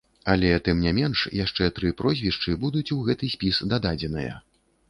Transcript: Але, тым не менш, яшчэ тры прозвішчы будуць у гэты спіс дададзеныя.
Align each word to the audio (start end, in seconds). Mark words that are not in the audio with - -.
Але, 0.31 0.49
тым 0.67 0.79
не 0.85 0.93
менш, 0.99 1.25
яшчэ 1.43 1.69
тры 1.79 1.93
прозвішчы 2.01 2.57
будуць 2.67 2.93
у 2.97 3.01
гэты 3.11 3.31
спіс 3.37 3.61
дададзеныя. 3.75 4.33